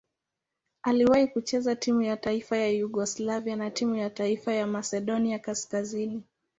Aliwahi 0.81 1.27
kucheza 1.27 1.75
timu 1.75 2.01
ya 2.01 2.17
taifa 2.17 2.57
ya 2.57 2.67
Yugoslavia 2.67 3.55
na 3.55 3.71
timu 3.71 3.95
ya 3.95 4.09
taifa 4.09 4.53
ya 4.53 4.67
Masedonia 4.67 5.39
Kaskazini. 5.39 6.23